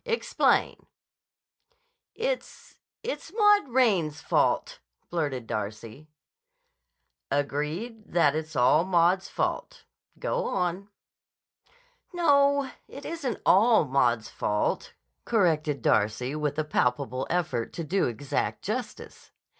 Explain." 0.03 0.87
"It's—it's 2.15 3.31
Maud 3.33 3.67
Raines's 3.69 4.19
fault," 4.19 4.79
blurted 5.11 5.45
Darcy. 5.45 6.09
"Agreed 7.29 8.11
that 8.11 8.35
it's 8.35 8.55
all 8.55 8.83
Maud's 8.83 9.29
fault. 9.29 9.83
Go 10.17 10.45
on." 10.45 10.89
"No; 12.11 12.71
it 12.87 13.05
isn't 13.05 13.43
all 13.45 13.85
Maud's 13.85 14.27
fault," 14.27 14.95
corrected 15.23 15.83
Darcy 15.83 16.35
with 16.35 16.57
a 16.57 16.63
palpable 16.63 17.27
effort 17.29 17.71
to 17.73 17.83
do 17.83 18.07
exact 18.07 18.63
justice. 18.63 19.29